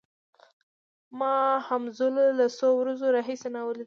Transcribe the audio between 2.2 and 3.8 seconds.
له څو ورځو راهیسې نه و لیدلی